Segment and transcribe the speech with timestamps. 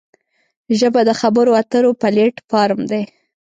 [0.79, 3.03] ژبه د خبرو اترو پلیټ فارم دی